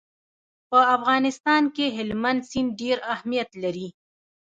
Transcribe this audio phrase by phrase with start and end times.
[0.69, 3.87] په افغانستان کې هلمند سیند ډېر اهمیت لري.